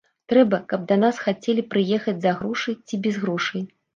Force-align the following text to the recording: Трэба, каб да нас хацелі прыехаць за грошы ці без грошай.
Трэба, 0.31 0.57
каб 0.71 0.85
да 0.91 0.95
нас 1.03 1.19
хацелі 1.25 1.65
прыехаць 1.75 2.15
за 2.25 2.33
грошы 2.39 2.75
ці 2.87 3.01
без 3.07 3.23
грошай. 3.27 3.63